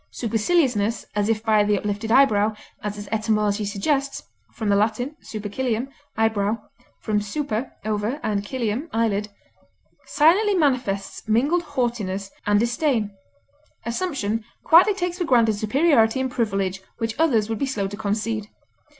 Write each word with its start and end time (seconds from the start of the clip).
Superciliousness, 0.13 1.05
as 1.15 1.29
if 1.29 1.43
by 1.43 1.63
the 1.63 1.77
uplifted 1.77 2.11
eyebrow, 2.11 2.55
as 2.81 2.97
its 2.97 3.07
etymology 3.11 3.65
suggests 3.65 4.23
(L. 4.59 4.65
supercilium, 4.67 5.89
eyebrow, 6.17 6.57
from 7.01 7.21
super, 7.21 7.73
over 7.85 8.19
and 8.23 8.41
cilium, 8.43 8.89
eyelid), 8.91 9.29
silently 10.07 10.55
manifests 10.55 11.27
mingled 11.29 11.61
haughtiness 11.61 12.31
and 12.47 12.59
disdain. 12.59 13.15
Assumption 13.85 14.43
quietly 14.63 14.95
takes 14.95 15.19
for 15.19 15.25
granted 15.25 15.53
superiority 15.53 16.19
and 16.19 16.31
privilege 16.31 16.81
which 16.97 17.13
others 17.19 17.47
would 17.47 17.59
be 17.59 17.67
slow 17.67 17.85
to 17.87 17.95
concede. 17.95 18.47